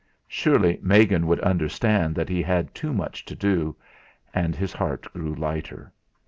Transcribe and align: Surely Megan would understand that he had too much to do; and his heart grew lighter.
Surely 0.27 0.79
Megan 0.81 1.27
would 1.27 1.39
understand 1.41 2.15
that 2.15 2.27
he 2.27 2.41
had 2.41 2.73
too 2.73 2.91
much 2.91 3.23
to 3.23 3.35
do; 3.35 3.75
and 4.33 4.55
his 4.55 4.73
heart 4.73 5.03
grew 5.13 5.35
lighter. 5.35 5.93